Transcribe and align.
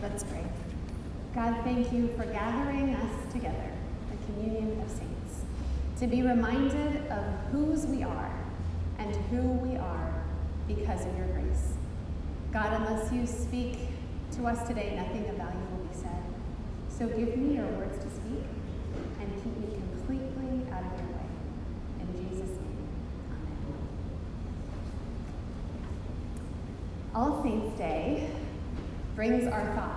Let's 0.00 0.22
pray. 0.22 0.44
God, 1.34 1.56
thank 1.64 1.92
you 1.92 2.08
for 2.16 2.24
gathering 2.24 2.94
us 2.94 3.32
together, 3.32 3.72
the 4.10 4.32
communion 4.32 4.80
of 4.80 4.88
saints, 4.88 5.42
to 5.98 6.06
be 6.06 6.22
reminded 6.22 7.10
of 7.10 7.24
whose 7.50 7.84
we 7.84 8.04
are 8.04 8.32
and 9.00 9.14
who 9.26 9.42
we 9.42 9.76
are 9.76 10.14
because 10.68 11.04
of 11.04 11.18
your 11.18 11.26
grace. 11.28 11.74
God, 12.52 12.80
unless 12.80 13.12
you 13.12 13.26
speak 13.26 13.76
to 14.36 14.46
us 14.46 14.66
today, 14.68 14.94
nothing 14.94 15.28
of 15.30 15.36
value 15.36 15.66
will 15.72 15.84
be 15.84 15.94
said. 15.94 16.22
So 16.88 17.08
give 17.08 17.36
me 17.36 17.56
your 17.56 17.66
words 17.66 17.98
to 17.98 18.10
speak 18.10 18.44
and 19.20 19.34
keep 19.42 19.56
me 19.58 19.74
completely 19.74 20.72
out 20.72 20.84
of 20.84 20.92
your 21.00 21.08
way. 21.08 21.28
In 22.00 22.12
Jesus' 22.30 22.56
name, 22.56 22.88
amen. 23.32 23.78
All 27.16 27.42
Saints' 27.42 27.76
Day 27.76 28.30
brings 29.16 29.46
our 29.48 29.74
thoughts. 29.74 29.87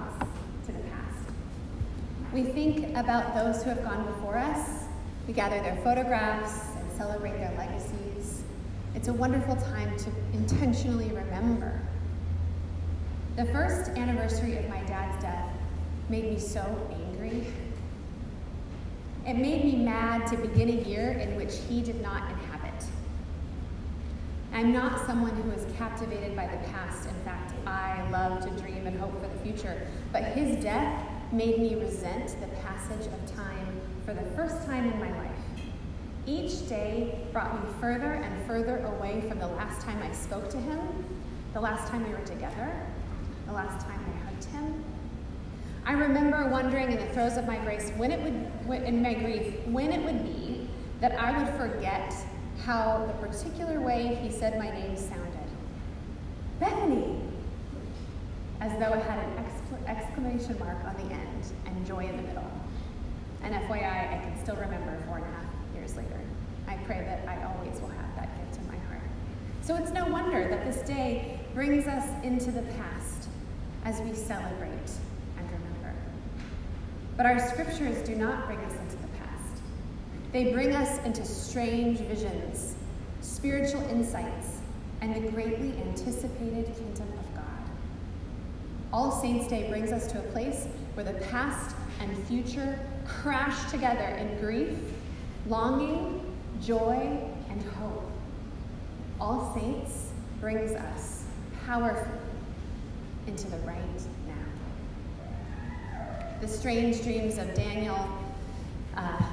We 2.33 2.43
think 2.43 2.95
about 2.95 3.35
those 3.35 3.61
who 3.61 3.71
have 3.71 3.83
gone 3.83 4.05
before 4.05 4.37
us, 4.37 4.85
we 5.27 5.33
gather 5.33 5.59
their 5.61 5.75
photographs 5.83 6.65
and 6.77 6.89
celebrate 6.93 7.37
their 7.37 7.53
legacies. 7.57 8.43
It's 8.95 9.09
a 9.09 9.13
wonderful 9.13 9.57
time 9.57 9.97
to 9.97 10.09
intentionally 10.31 11.09
remember. 11.09 11.81
The 13.35 13.45
first 13.47 13.91
anniversary 13.91 14.55
of 14.57 14.69
my 14.69 14.81
dad's 14.83 15.21
death 15.21 15.49
made 16.07 16.23
me 16.23 16.39
so 16.39 16.61
angry. 16.93 17.47
It 19.27 19.35
made 19.35 19.65
me 19.65 19.75
mad 19.75 20.25
to 20.27 20.37
begin 20.37 20.69
a 20.69 20.81
year 20.83 21.11
in 21.11 21.35
which 21.35 21.57
he 21.67 21.81
did 21.81 22.01
not 22.01 22.29
inhabit. 22.31 22.85
I'm 24.53 24.71
not 24.71 25.05
someone 25.05 25.35
who 25.35 25.51
is 25.51 25.65
captivated 25.75 26.35
by 26.35 26.47
the 26.47 26.57
past. 26.69 27.09
In 27.09 27.15
fact, 27.25 27.53
I 27.67 28.09
love 28.09 28.41
to 28.43 28.61
dream 28.61 28.87
and 28.87 28.97
hope 28.97 29.11
for 29.21 29.27
the 29.27 29.39
future. 29.43 29.85
But 30.13 30.23
his 30.23 30.61
death 30.63 31.10
made 31.31 31.59
me 31.59 31.75
resent 31.75 32.35
the 32.41 32.47
passage 32.61 33.07
of 33.07 33.35
time 33.35 33.81
for 34.05 34.13
the 34.13 34.23
first 34.35 34.65
time 34.65 34.91
in 34.91 34.99
my 34.99 35.09
life. 35.17 35.31
Each 36.25 36.67
day 36.67 37.19
brought 37.31 37.53
me 37.53 37.69
further 37.79 38.13
and 38.13 38.45
further 38.45 38.79
away 38.79 39.21
from 39.29 39.39
the 39.39 39.47
last 39.47 39.81
time 39.81 40.01
I 40.03 40.11
spoke 40.13 40.49
to 40.49 40.57
him, 40.57 40.79
the 41.53 41.61
last 41.61 41.89
time 41.89 42.03
we 42.05 42.13
were 42.13 42.25
together, 42.25 42.71
the 43.47 43.53
last 43.53 43.85
time 43.85 43.99
I 43.99 44.25
hugged 44.25 44.45
him. 44.45 44.83
I 45.85 45.93
remember 45.93 46.47
wondering 46.49 46.91
in 46.91 46.97
the 46.97 47.13
throes 47.13 47.37
of 47.37 47.47
my 47.47 47.57
grace 47.57 47.91
when 47.97 48.11
it 48.11 48.21
would, 48.67 48.83
in 48.83 49.01
my 49.01 49.13
grief, 49.13 49.55
when 49.67 49.91
it 49.91 50.03
would 50.03 50.23
be 50.23 50.69
that 50.99 51.19
I 51.19 51.37
would 51.37 51.53
forget 51.55 52.13
how 52.65 53.05
the 53.07 53.27
particular 53.27 53.81
way 53.81 54.19
he 54.21 54.29
said 54.29 54.59
my 54.59 54.69
name 54.69 54.95
sounded. 54.95 55.27
Bethany! 56.59 57.19
As 58.59 58.71
though 58.73 58.93
it 58.93 59.03
had 59.03 59.17
an 59.17 59.45
exclamation 59.87 60.57
mark 60.59 60.83
on 60.85 60.95
the 60.95 61.13
end 61.13 61.45
and 61.65 61.85
joy 61.85 62.05
in 62.05 62.15
the 62.17 62.23
middle. 62.23 62.51
And 63.43 63.55
FYI, 63.55 64.13
I 64.13 64.21
can 64.23 64.39
still 64.41 64.55
remember 64.55 64.97
four 65.07 65.17
and 65.17 65.25
a 65.25 65.29
half 65.29 65.45
years 65.73 65.95
later. 65.95 66.19
I 66.67 66.75
pray 66.85 66.99
that 67.01 67.27
I 67.27 67.43
always 67.43 67.79
will 67.81 67.89
have 67.89 68.15
that 68.15 68.29
gift 68.37 68.61
in 68.61 68.67
my 68.67 68.77
heart. 68.87 69.01
So 69.61 69.75
it's 69.75 69.91
no 69.91 70.05
wonder 70.07 70.47
that 70.47 70.65
this 70.65 70.81
day 70.87 71.39
brings 71.53 71.87
us 71.87 72.07
into 72.23 72.51
the 72.51 72.61
past 72.73 73.27
as 73.83 73.99
we 74.01 74.13
celebrate 74.13 74.91
and 75.37 75.51
remember. 75.51 75.93
But 77.17 77.25
our 77.25 77.39
scriptures 77.49 78.05
do 78.07 78.15
not 78.15 78.45
bring 78.47 78.59
us 78.59 78.73
into 78.79 78.95
the 78.97 79.07
past. 79.19 79.61
They 80.31 80.53
bring 80.53 80.73
us 80.75 81.03
into 81.05 81.25
strange 81.25 81.99
visions, 81.99 82.75
spiritual 83.21 83.81
insights, 83.89 84.59
and 85.01 85.15
the 85.15 85.31
greatly 85.31 85.73
anticipated 85.87 86.65
kingdom 86.75 87.07
of 87.19 87.35
God. 87.35 87.70
All 88.93 89.11
Saints' 89.11 89.47
Day 89.47 89.69
brings 89.69 89.91
us 89.91 90.07
to 90.11 90.19
a 90.19 90.23
place 90.31 90.67
where 90.95 91.05
the 91.05 91.13
past 91.25 91.75
and 91.99 92.17
future 92.27 92.79
crash 93.05 93.71
together 93.71 94.15
in 94.17 94.37
grief, 94.39 94.77
longing, 95.47 96.21
joy, 96.61 97.19
and 97.49 97.61
hope. 97.63 98.09
All 99.19 99.53
Saints 99.53 100.09
brings 100.39 100.71
us 100.71 101.23
powerfully 101.65 102.17
into 103.27 103.47
the 103.49 103.57
right 103.59 103.77
now. 104.27 104.33
The 106.41 106.47
strange 106.47 107.01
dreams 107.03 107.37
of 107.37 107.53
Daniel 107.53 108.09
uh, 108.97 109.23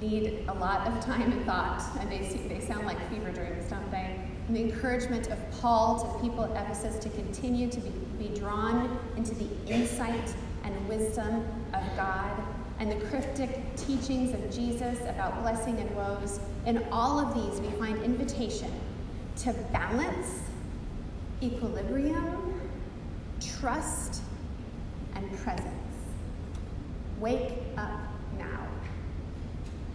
need 0.00 0.44
a 0.48 0.54
lot 0.54 0.86
of 0.86 1.04
time 1.04 1.32
and 1.32 1.44
thought, 1.44 1.82
and 2.00 2.10
they, 2.12 2.20
they 2.48 2.60
sound 2.60 2.86
like 2.86 2.98
fever 3.10 3.30
dreams, 3.30 3.68
don't 3.68 3.90
they? 3.90 4.14
And 4.46 4.56
the 4.56 4.60
encouragement 4.60 5.28
of 5.28 5.38
Paul 5.60 6.00
to 6.00 6.22
people 6.22 6.44
at 6.44 6.50
Ephesus 6.64 6.98
to 7.00 7.08
continue 7.10 7.68
to 7.70 7.80
be, 7.80 7.92
be 8.18 8.28
drawn 8.38 8.98
into 9.16 9.34
the 9.34 9.48
insight 9.66 10.34
and 10.64 10.88
wisdom 10.88 11.44
of 11.74 11.96
God 11.96 12.30
and 12.80 12.90
the 12.90 13.06
cryptic 13.06 13.76
teachings 13.76 14.34
of 14.34 14.54
Jesus 14.54 15.00
about 15.02 15.42
blessing 15.42 15.78
and 15.78 15.94
woes. 15.96 16.40
In 16.66 16.84
all 16.92 17.18
of 17.18 17.34
these, 17.34 17.60
we 17.60 17.70
find 17.78 18.00
invitation 18.02 18.70
to 19.38 19.52
balance, 19.72 20.40
equilibrium, 21.42 22.60
trust, 23.40 24.22
and 25.14 25.38
presence. 25.38 25.74
Wake 27.18 27.54
up 27.76 28.00
now. 28.38 28.66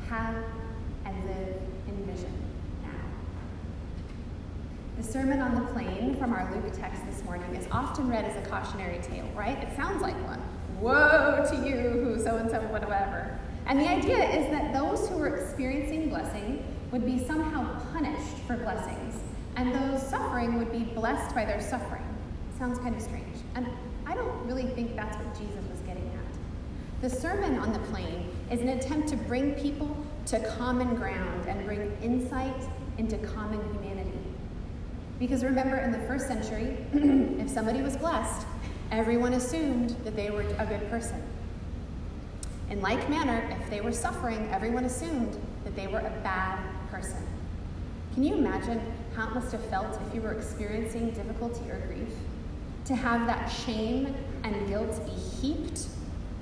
Have 0.10 0.36
and 1.06 1.26
live 1.26 1.56
in 1.88 2.06
vision 2.06 2.34
now. 2.82 2.90
The 4.98 5.03
Sermon 5.14 5.42
on 5.42 5.54
the 5.54 5.72
Plain 5.74 6.16
from 6.16 6.34
our 6.34 6.52
Luke 6.56 6.74
text 6.74 7.06
this 7.06 7.24
morning 7.24 7.54
is 7.54 7.68
often 7.72 8.10
read 8.10 8.26
as 8.26 8.36
a 8.36 8.50
cautionary 8.50 8.98
tale, 8.98 9.30
right? 9.36 9.60
It 9.60 9.76
sounds 9.76 10.02
like 10.02 10.16
one. 10.28 10.42
Woe 10.82 11.46
to 11.52 11.56
you 11.58 11.76
who 11.76 12.20
so 12.20 12.38
and 12.38 12.50
so, 12.50 12.60
whatever. 12.62 13.40
And 13.68 13.80
the 13.80 13.88
idea 13.88 14.28
is 14.28 14.50
that 14.50 14.74
those 14.74 15.08
who 15.08 15.18
were 15.18 15.38
experiencing 15.38 16.10
blessing 16.10 16.66
would 16.92 17.06
be 17.06 17.24
somehow 17.28 17.80
punished 17.92 18.38
for 18.48 18.58
blessings, 18.58 19.22
and 19.56 19.76
those 19.76 20.02
suffering 20.02 20.58
would 20.58 20.72
be 20.72 20.80
blessed 20.80 21.36
by 21.36 21.46
their 21.46 21.62
suffering. 21.62 22.02
Sounds 22.58 22.80
kind 22.80 22.96
of 22.96 23.02
strange. 23.04 23.38
And 23.54 23.68
I 24.08 24.16
don't 24.16 24.48
really 24.48 24.66
think 24.74 24.96
that's 24.96 25.16
what 25.16 25.32
Jesus 25.38 25.64
was 25.70 25.80
getting 25.82 26.08
at. 26.08 27.04
The 27.04 27.16
Sermon 27.16 27.60
on 27.60 27.72
the 27.72 27.80
Plain 27.92 28.32
is 28.50 28.62
an 28.62 28.70
attempt 28.70 29.10
to 29.10 29.16
bring 29.16 29.54
people 29.54 29.96
to 30.26 30.40
common 30.58 30.96
ground 30.96 31.46
and 31.46 31.64
bring 31.68 31.96
insight 32.02 32.68
into 32.98 33.20
common 33.20 33.60
humanity. 33.74 33.93
Because 35.20 35.44
remember, 35.44 35.78
in 35.78 35.92
the 35.92 36.00
first 36.00 36.28
century, 36.28 36.78
if 36.94 37.50
somebody 37.50 37.82
was 37.82 37.96
blessed, 37.96 38.46
everyone 38.92 39.34
assumed 39.34 39.92
that 40.04 40.16
they 40.16 40.30
were 40.30 40.42
a 40.42 40.66
good 40.66 40.90
person. 40.90 41.22
In 42.70 42.82
like 42.82 43.10
manner, 43.10 43.48
if 43.60 43.70
they 43.70 43.82
were 43.82 43.92
suffering, 43.92 44.50
everyone 44.52 44.86
assumed 44.86 45.38
that 45.64 45.76
they 45.76 45.88
were 45.88 46.00
a 46.00 46.14
bad 46.24 46.60
person. 46.90 47.26
Can 48.14 48.24
you 48.24 48.36
imagine 48.36 48.82
how 49.16 49.28
it 49.28 49.36
must 49.36 49.52
have 49.52 49.64
felt 49.66 50.00
if 50.08 50.16
you 50.16 50.22
were 50.22 50.34
experiencing 50.34 51.12
difficulty 51.12 51.70
or 51.70 51.80
grief? 51.88 52.14
To 52.86 52.96
have 52.96 53.26
that 53.28 53.48
shame 53.48 54.14
and 54.44 54.68
guilt 54.68 55.04
be 55.06 55.12
heaped 55.12 55.88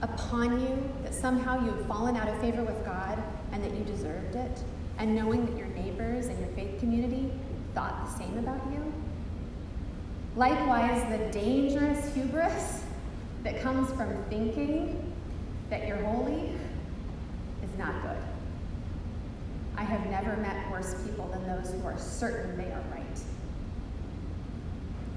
upon 0.02 0.62
you, 0.62 0.90
that 1.04 1.14
somehow 1.14 1.64
you 1.64 1.72
have 1.72 1.86
fallen 1.86 2.16
out 2.16 2.28
of 2.28 2.40
favor 2.42 2.64
with 2.64 2.84
God 2.84 3.22
and 3.52 3.64
that 3.64 3.74
you 3.74 3.84
deserved 3.84 4.36
it, 4.36 4.64
and 4.98 5.16
knowing 5.16 5.46
that 5.46 5.58
your 5.58 5.68
neighbors 5.68 6.28
and 6.28 6.40
your 6.40 6.50
faith 6.50 6.80
community 6.80 7.32
thought 7.74 8.06
the 8.06 8.18
same 8.18 8.38
about 8.38 8.62
you? 8.72 8.94
Likewise, 10.36 11.04
the 11.12 11.32
dangerous 11.32 12.14
hubris 12.14 12.84
that 13.44 13.62
comes 13.62 13.90
from 13.94 14.24
thinking 14.30 15.14
that 15.70 15.88
you're 15.88 15.98
holy 15.98 16.52
is 17.64 17.78
not 17.78 18.02
good. 18.02 18.18
I 19.78 19.84
have 19.84 20.06
never 20.08 20.38
met 20.38 20.70
worse 20.72 20.96
people 21.06 21.28
than 21.30 21.46
those 21.48 21.74
who 21.74 21.86
are 21.86 21.98
certain 21.98 22.56
they 22.58 22.72
are 22.72 22.84
right. 22.92 23.20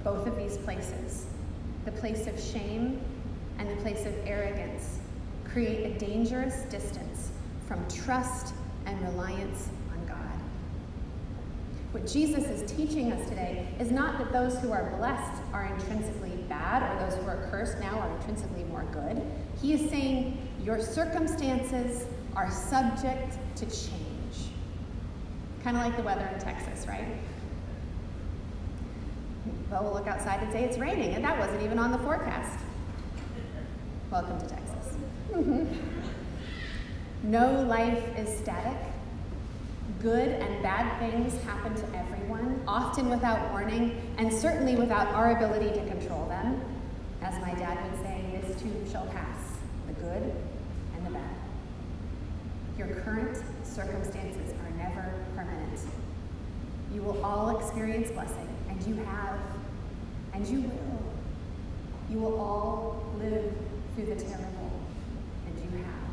Both 0.02 0.26
of 0.26 0.36
these 0.36 0.56
places, 0.58 1.26
the 1.84 1.92
place 1.92 2.26
of 2.26 2.40
shame 2.40 3.00
and 3.58 3.70
the 3.70 3.76
place 3.82 4.06
of 4.06 4.14
arrogance, 4.26 4.98
create 5.44 5.94
a 5.94 5.98
dangerous 5.98 6.62
distance 6.64 7.30
from 7.66 7.86
trust 7.88 8.54
and 8.86 9.00
reliance 9.02 9.68
what 11.94 12.08
Jesus 12.08 12.46
is 12.46 12.68
teaching 12.72 13.12
us 13.12 13.28
today 13.28 13.68
is 13.78 13.92
not 13.92 14.18
that 14.18 14.32
those 14.32 14.58
who 14.58 14.72
are 14.72 14.96
blessed 14.98 15.40
are 15.52 15.66
intrinsically 15.66 16.32
bad 16.48 16.82
or 16.82 17.08
those 17.08 17.16
who 17.16 17.28
are 17.28 17.46
cursed 17.52 17.78
now 17.78 18.00
are 18.00 18.16
intrinsically 18.16 18.64
more 18.64 18.84
good. 18.90 19.22
He 19.62 19.74
is 19.74 19.88
saying 19.90 20.36
your 20.64 20.80
circumstances 20.80 22.04
are 22.34 22.50
subject 22.50 23.38
to 23.54 23.66
change. 23.66 24.50
Kind 25.62 25.76
of 25.76 25.84
like 25.84 25.96
the 25.96 26.02
weather 26.02 26.28
in 26.34 26.40
Texas, 26.40 26.88
right? 26.88 27.06
Well, 29.70 29.84
we'll 29.84 29.92
look 29.92 30.08
outside 30.08 30.42
and 30.42 30.50
say 30.50 30.64
it's 30.64 30.78
raining, 30.78 31.14
and 31.14 31.24
that 31.24 31.38
wasn't 31.38 31.62
even 31.62 31.78
on 31.78 31.92
the 31.92 31.98
forecast. 31.98 32.58
Welcome 34.10 34.40
to 34.40 34.48
Texas. 34.48 34.96
no 37.22 37.62
life 37.62 38.18
is 38.18 38.36
static. 38.36 38.93
Good 40.04 40.28
and 40.28 40.62
bad 40.62 40.98
things 40.98 41.32
happen 41.44 41.74
to 41.74 41.96
everyone, 41.96 42.62
often 42.68 43.08
without 43.08 43.50
warning, 43.52 44.14
and 44.18 44.30
certainly 44.30 44.76
without 44.76 45.06
our 45.14 45.34
ability 45.34 45.70
to 45.70 45.86
control 45.88 46.26
them. 46.28 46.60
As 47.22 47.40
my 47.40 47.54
dad 47.54 47.82
would 47.82 48.02
say, 48.02 48.38
this 48.42 48.60
too 48.60 48.70
shall 48.92 49.06
pass, 49.06 49.38
the 49.86 49.94
good 49.94 50.34
and 50.94 51.06
the 51.06 51.10
bad. 51.10 51.34
Your 52.76 52.88
current 53.00 53.42
circumstances 53.62 54.52
are 54.52 54.70
never 54.76 55.10
permanent. 55.34 55.80
You 56.92 57.00
will 57.00 57.24
all 57.24 57.58
experience 57.58 58.10
blessing, 58.10 58.48
and 58.68 58.82
you 58.86 58.96
have, 59.04 59.38
and 60.34 60.46
you 60.46 60.60
will. 60.60 61.02
You 62.10 62.18
will 62.18 62.38
all 62.38 63.02
live 63.18 63.54
through 63.94 64.04
the 64.04 64.16
terrible, 64.16 64.70
and 65.46 65.58
you 65.58 65.78
have, 65.78 66.10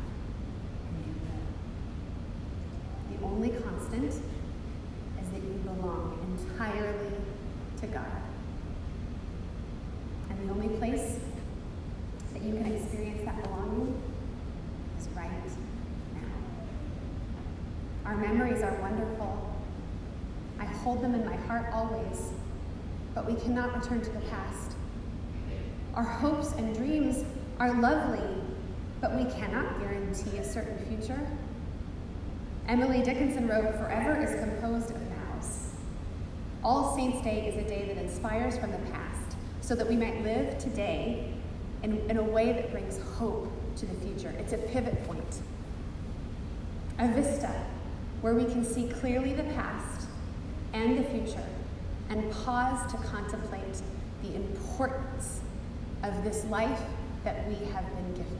and 0.88 1.04
you 1.06 1.12
will. 1.12 1.42
The 3.18 3.26
only 3.26 3.50
constant 3.50 3.82
is 4.04 4.20
that 5.32 5.42
you 5.42 5.60
belong 5.64 6.18
entirely 6.38 7.12
to 7.82 7.88
God. 7.88 8.06
And 10.30 10.48
the 10.48 10.52
only 10.52 10.68
place 10.78 11.18
that 12.32 12.42
you 12.42 12.54
can 12.54 12.72
experience 12.72 13.24
that 13.24 13.42
belonging 13.42 14.00
is 14.98 15.08
right 15.16 15.30
now. 16.14 16.20
Our 18.06 18.16
memories 18.16 18.62
are 18.62 18.74
wonderful. 18.80 19.52
I 20.60 20.64
hold 20.64 21.02
them 21.02 21.14
in 21.14 21.24
my 21.26 21.36
heart 21.36 21.72
always, 21.72 22.30
but 23.14 23.26
we 23.26 23.34
cannot 23.40 23.74
return 23.76 24.00
to 24.00 24.10
the 24.10 24.20
past. 24.20 24.76
Our 25.94 26.04
hopes 26.04 26.52
and 26.52 26.74
dreams 26.76 27.24
are 27.58 27.74
lovely, 27.80 28.22
but 29.00 29.14
we 29.16 29.24
cannot 29.32 29.80
guarantee 29.80 30.38
a 30.38 30.44
certain 30.44 30.78
future. 30.86 31.20
Emily 32.68 33.02
Dickinson 33.02 33.48
wrote, 33.48 33.74
Forever 33.74 34.22
is 34.22 34.38
composed. 34.38 34.92
All 36.64 36.94
Saints' 36.94 37.20
Day 37.22 37.48
is 37.48 37.56
a 37.56 37.68
day 37.68 37.86
that 37.88 38.00
inspires 38.00 38.56
from 38.56 38.70
the 38.70 38.78
past 38.92 39.36
so 39.62 39.74
that 39.74 39.88
we 39.88 39.96
might 39.96 40.22
live 40.22 40.58
today 40.58 41.32
in, 41.82 41.98
in 42.08 42.18
a 42.18 42.22
way 42.22 42.52
that 42.52 42.70
brings 42.70 43.00
hope 43.14 43.50
to 43.76 43.86
the 43.86 43.94
future. 43.94 44.32
It's 44.38 44.52
a 44.52 44.58
pivot 44.58 45.04
point, 45.04 45.40
a 47.00 47.08
vista 47.08 47.52
where 48.20 48.34
we 48.34 48.44
can 48.44 48.64
see 48.64 48.88
clearly 48.88 49.32
the 49.32 49.42
past 49.42 50.06
and 50.72 50.96
the 50.96 51.02
future 51.02 51.44
and 52.10 52.30
pause 52.30 52.90
to 52.92 52.98
contemplate 53.08 53.82
the 54.22 54.36
importance 54.36 55.40
of 56.04 56.22
this 56.22 56.44
life 56.44 56.80
that 57.24 57.48
we 57.48 57.54
have 57.72 57.84
been 57.96 58.14
gifted. 58.14 58.38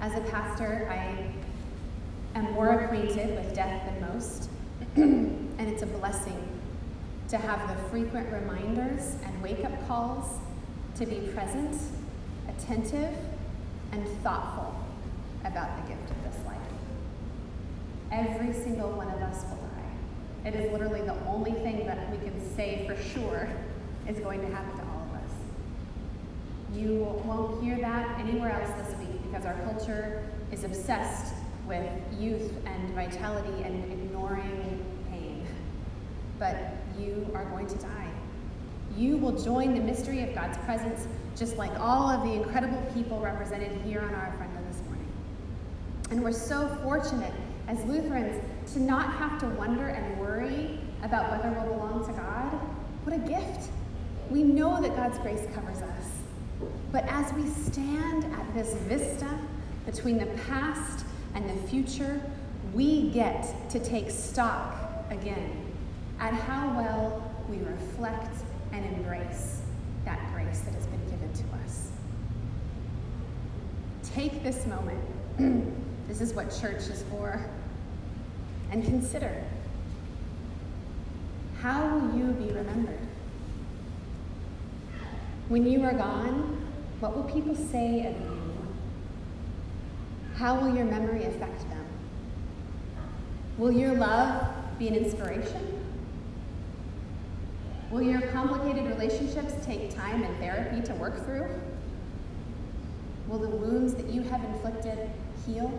As 0.00 0.12
a 0.16 0.30
pastor, 0.30 0.88
I 0.90 1.32
am 2.36 2.52
more 2.52 2.80
acquainted 2.80 3.36
with 3.36 3.54
death 3.54 3.84
than 3.84 4.12
most, 4.12 4.48
and 4.96 5.60
it's 5.60 5.82
a 5.82 5.86
blessing 5.86 6.48
to 7.28 7.36
have 7.36 7.68
the 7.68 7.82
frequent 7.88 8.32
reminders 8.32 9.16
and 9.24 9.42
wake 9.42 9.64
up 9.64 9.88
calls 9.88 10.38
to 10.96 11.04
be 11.04 11.16
present, 11.34 11.76
attentive, 12.48 13.16
and 13.90 14.06
thoughtful 14.22 14.72
about 15.44 15.82
the 15.82 15.92
gift 15.92 16.10
of 16.10 16.22
this 16.22 16.46
life. 16.46 16.58
Every 18.12 18.52
single 18.52 18.92
one 18.92 19.08
of 19.08 19.20
us 19.22 19.42
will 19.50 19.56
die. 19.56 20.48
It 20.48 20.54
is 20.54 20.70
literally 20.70 21.02
the 21.02 21.16
only 21.26 21.52
thing 21.52 21.86
that 21.86 22.10
we 22.12 22.18
can 22.18 22.54
say 22.54 22.86
for 22.86 22.96
sure 22.96 23.48
is 24.08 24.18
going 24.20 24.40
to 24.42 24.54
happen 24.54 24.78
to 24.78 24.84
all 24.92 25.08
of 25.10 25.14
us. 25.16 25.32
You 26.72 27.20
won't 27.24 27.64
hear 27.64 27.78
that 27.78 28.20
anywhere 28.20 28.52
else 28.52 28.86
this 28.86 28.96
week 28.98 29.22
because 29.24 29.44
our 29.44 29.54
culture 29.64 30.22
is 30.52 30.62
obsessed 30.62 31.34
with 31.66 31.90
youth 32.18 32.52
and 32.66 32.94
vitality 32.94 33.62
and 33.62 33.90
ignoring. 33.90 34.83
But 36.38 36.56
you 36.98 37.30
are 37.34 37.44
going 37.46 37.66
to 37.68 37.76
die. 37.76 38.10
You 38.96 39.16
will 39.16 39.32
join 39.32 39.74
the 39.74 39.80
mystery 39.80 40.22
of 40.22 40.34
God's 40.34 40.58
presence 40.58 41.06
just 41.36 41.56
like 41.56 41.72
all 41.80 42.08
of 42.08 42.22
the 42.22 42.32
incredible 42.32 42.80
people 42.94 43.18
represented 43.18 43.72
here 43.82 44.00
on 44.00 44.14
our 44.14 44.28
agenda 44.28 44.60
this 44.68 44.80
morning. 44.86 45.06
And 46.10 46.22
we're 46.22 46.32
so 46.32 46.68
fortunate 46.82 47.32
as 47.66 47.82
Lutherans 47.84 48.42
to 48.72 48.80
not 48.80 49.12
have 49.14 49.40
to 49.40 49.46
wonder 49.46 49.88
and 49.88 50.20
worry 50.20 50.78
about 51.02 51.30
whether 51.30 51.50
we'll 51.54 51.74
belong 51.74 52.06
to 52.06 52.12
God. 52.12 52.52
What 53.04 53.16
a 53.16 53.18
gift! 53.18 53.68
We 54.30 54.42
know 54.42 54.80
that 54.80 54.96
God's 54.96 55.18
grace 55.18 55.46
covers 55.54 55.82
us. 55.82 56.04
But 56.92 57.04
as 57.08 57.32
we 57.34 57.46
stand 57.48 58.24
at 58.24 58.54
this 58.54 58.74
vista 58.84 59.28
between 59.86 60.18
the 60.18 60.26
past 60.46 61.04
and 61.34 61.48
the 61.48 61.68
future, 61.68 62.20
we 62.72 63.10
get 63.10 63.70
to 63.70 63.78
take 63.78 64.10
stock 64.10 64.74
again 65.10 65.73
at 66.20 66.32
how 66.32 66.76
well 66.76 67.22
we 67.48 67.58
reflect 67.58 68.36
and 68.72 68.84
embrace 68.84 69.62
that 70.04 70.32
grace 70.34 70.60
that 70.60 70.74
has 70.74 70.86
been 70.86 71.04
given 71.10 71.32
to 71.32 71.44
us. 71.64 71.90
Take 74.02 74.42
this 74.42 74.66
moment. 74.66 75.00
this 76.08 76.20
is 76.20 76.32
what 76.34 76.54
church 76.60 76.88
is 76.88 77.04
for. 77.10 77.44
And 78.70 78.84
consider 78.84 79.44
how 81.60 81.96
will 81.96 82.18
you 82.18 82.32
be 82.32 82.52
remembered? 82.52 82.98
When 85.48 85.66
you 85.66 85.82
are 85.82 85.94
gone, 85.94 86.60
what 87.00 87.16
will 87.16 87.24
people 87.24 87.54
say 87.54 88.06
of 88.06 88.20
you? 88.20 88.40
How 90.36 90.60
will 90.60 90.74
your 90.74 90.84
memory 90.84 91.24
affect 91.24 91.60
them? 91.70 91.86
Will 93.56 93.72
your 93.72 93.94
love 93.94 94.46
be 94.78 94.88
an 94.88 94.94
inspiration? 94.94 95.83
Will 97.90 98.02
your 98.02 98.22
complicated 98.28 98.86
relationships 98.86 99.54
take 99.64 99.94
time 99.94 100.22
and 100.22 100.36
therapy 100.38 100.80
to 100.82 100.94
work 100.94 101.24
through? 101.24 101.48
Will 103.28 103.38
the 103.38 103.48
wounds 103.48 103.94
that 103.94 104.06
you 104.06 104.22
have 104.22 104.42
inflicted 104.44 105.10
heal? 105.46 105.72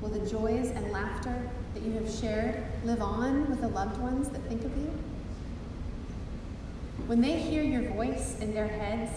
Will 0.00 0.10
the 0.10 0.26
joys 0.28 0.70
and 0.70 0.90
laughter 0.92 1.48
that 1.74 1.82
you 1.82 1.92
have 1.92 2.10
shared 2.10 2.62
live 2.84 3.02
on 3.02 3.48
with 3.50 3.60
the 3.60 3.68
loved 3.68 4.00
ones 4.00 4.28
that 4.30 4.42
think 4.44 4.64
of 4.64 4.76
you? 4.76 4.90
When 7.06 7.20
they 7.20 7.38
hear 7.38 7.62
your 7.62 7.90
voice 7.92 8.38
in 8.40 8.54
their 8.54 8.68
heads, 8.68 9.10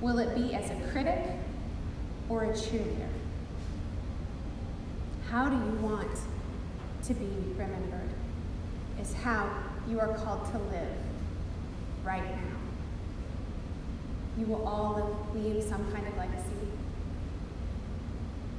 will 0.00 0.18
it 0.18 0.34
be 0.34 0.54
as 0.54 0.70
a 0.70 0.90
critic 0.90 1.24
or 2.28 2.44
a 2.44 2.48
cheerleader? 2.48 3.08
How 5.28 5.48
do 5.48 5.56
you 5.56 5.72
want 5.80 6.10
to 7.04 7.14
be 7.14 7.28
remembered? 7.56 8.10
Is 9.00 9.12
how 9.14 9.50
you 9.88 9.98
are 9.98 10.14
called 10.14 10.44
to 10.52 10.58
live 10.58 10.96
right 12.04 12.24
now. 12.24 12.56
You 14.38 14.46
will 14.46 14.66
all 14.66 15.26
leave 15.34 15.62
some 15.62 15.90
kind 15.92 16.06
of 16.06 16.16
legacy. 16.16 16.46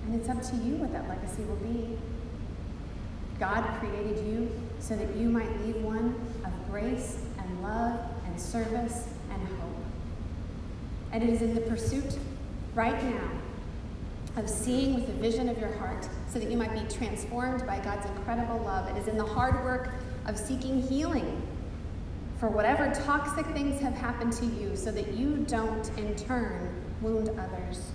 And 0.06 0.20
it's 0.20 0.30
up 0.30 0.42
to 0.42 0.56
you 0.58 0.76
what 0.76 0.92
that 0.92 1.08
legacy 1.08 1.44
will 1.44 1.56
be. 1.58 1.98
God 3.40 3.64
created 3.80 4.26
you 4.26 4.52
so 4.80 4.96
that 4.96 5.16
you 5.16 5.30
might 5.30 5.50
leave 5.62 5.78
one 5.78 6.16
of 6.46 6.52
grace 6.70 7.18
and 7.40 7.64
love 7.64 8.00
and 8.26 8.40
service 8.40 9.08
and 9.32 9.42
hope. 9.60 9.86
And 11.12 11.24
it 11.24 11.30
is 11.30 11.42
in 11.42 11.56
the 11.56 11.62
pursuit 11.62 12.18
right 12.76 13.02
now 13.04 13.30
of 14.36 14.50
seeing 14.50 14.96
with 14.96 15.08
the 15.08 15.14
vision 15.14 15.48
of 15.48 15.58
your 15.58 15.72
heart 15.74 16.08
so 16.30 16.40
that 16.40 16.50
you 16.50 16.58
might 16.58 16.74
be 16.74 16.94
transformed 16.94 17.66
by 17.68 17.80
God's 17.80 18.06
incredible 18.10 18.60
love. 18.60 18.90
It 18.96 19.00
is 19.00 19.08
in 19.08 19.18
the 19.18 19.26
hard 19.26 19.64
work 19.64 19.90
of 20.26 20.38
seeking 20.38 20.82
healing 20.82 21.42
for 22.40 22.50
whatever 22.50 22.92
toxic 23.06 23.46
things 23.48 23.82
have 23.82 23.94
happened 23.94 24.34
to 24.34 24.46
you 24.46 24.76
so 24.76 24.92
that 24.92 25.14
you 25.14 25.38
don't, 25.48 25.90
in 25.98 26.16
turn, 26.16 26.84
wound 27.02 27.30
others. 27.40 27.92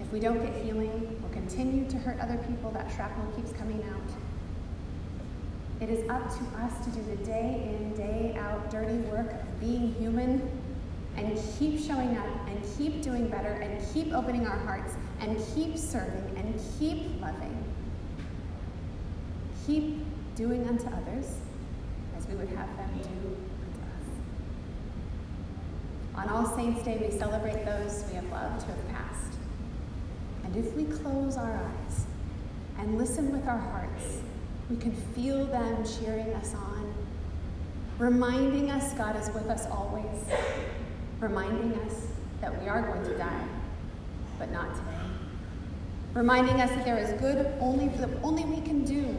If 0.00 0.12
we 0.12 0.20
don't 0.20 0.38
get 0.38 0.54
healing, 0.62 1.16
we'll 1.22 1.32
continue 1.32 1.88
to 1.88 1.96
hurt 1.96 2.20
other 2.20 2.36
people. 2.46 2.70
That 2.72 2.92
shrapnel 2.94 3.32
keeps 3.36 3.52
coming 3.52 3.82
out. 3.94 4.02
It 5.80 5.90
is 5.90 6.08
up 6.10 6.28
to 6.28 6.62
us 6.62 6.84
to 6.84 6.90
do 6.90 7.02
the 7.02 7.16
day 7.24 7.74
in, 7.74 7.94
day 7.94 8.36
out 8.38 8.70
dirty 8.70 8.98
work 9.08 9.32
of 9.32 9.60
being 9.60 9.94
human 9.94 10.46
and 11.16 11.40
keep 11.58 11.80
showing 11.80 12.16
up 12.16 12.48
and 12.48 12.62
keep 12.76 13.02
doing 13.02 13.28
better 13.28 13.48
and 13.48 13.82
keep 13.92 14.12
opening 14.12 14.46
our 14.46 14.58
hearts 14.58 14.94
and 15.20 15.38
keep 15.54 15.78
serving 15.78 16.36
and 16.36 16.60
keep 16.78 17.20
loving. 17.20 17.64
Keep 19.66 20.04
doing 20.36 20.66
unto 20.66 20.86
others 20.86 21.38
as 22.16 22.26
we 22.26 22.34
would 22.34 22.48
have 22.48 22.76
them 22.76 22.90
do 22.98 23.36
unto 23.66 23.80
us. 23.80 24.08
On 26.16 26.28
All 26.28 26.56
Saints' 26.56 26.82
Day, 26.82 26.98
we 26.98 27.16
celebrate 27.16 27.64
those 27.64 28.04
we 28.08 28.16
have 28.16 28.28
loved 28.30 28.62
who 28.62 28.72
have 28.72 28.88
passed. 28.88 29.38
And 30.44 30.56
if 30.56 30.74
we 30.74 30.84
close 30.84 31.36
our 31.36 31.54
eyes 31.54 32.06
and 32.78 32.98
listen 32.98 33.30
with 33.32 33.46
our 33.46 33.58
hearts, 33.58 34.18
we 34.68 34.76
can 34.76 34.92
feel 34.92 35.46
them 35.46 35.84
cheering 35.84 36.32
us 36.34 36.54
on, 36.54 36.94
reminding 37.98 38.70
us 38.70 38.92
God 38.94 39.16
is 39.16 39.32
with 39.34 39.48
us 39.48 39.66
always, 39.66 40.24
reminding 41.20 41.78
us 41.80 42.06
that 42.40 42.60
we 42.60 42.68
are 42.68 42.82
going 42.82 43.04
to 43.04 43.16
die, 43.16 43.46
but 44.38 44.50
not 44.50 44.74
today. 44.74 44.90
Reminding 46.12 46.60
us 46.60 46.70
that 46.70 46.84
there 46.84 46.98
is 46.98 47.12
good 47.20 47.46
only 47.60 47.90
only 48.22 48.44
we 48.44 48.60
can 48.60 48.84
do 48.84 49.16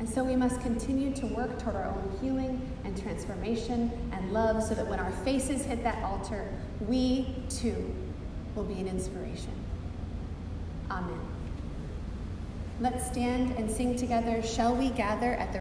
And 0.00 0.08
so 0.08 0.24
we 0.24 0.34
must 0.34 0.62
continue 0.62 1.14
to 1.16 1.26
work 1.26 1.58
toward 1.58 1.76
our 1.76 1.84
own 1.84 2.18
healing 2.22 2.72
and 2.84 3.00
transformation 3.00 3.90
and 4.12 4.32
love 4.32 4.62
so 4.62 4.74
that 4.74 4.88
when 4.88 4.98
our 4.98 5.12
faces 5.12 5.62
hit 5.62 5.84
that 5.84 6.02
altar, 6.02 6.48
we 6.88 7.34
too 7.50 7.94
will 8.54 8.64
be 8.64 8.80
an 8.80 8.88
inspiration. 8.88 9.52
Amen. 10.90 11.20
Let's 12.80 13.06
stand 13.06 13.58
and 13.58 13.70
sing 13.70 13.94
together. 13.94 14.42
Shall 14.42 14.74
we 14.74 14.88
gather 14.88 15.34
at 15.34 15.52
the 15.52 15.58